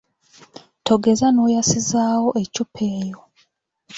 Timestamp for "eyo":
2.99-3.19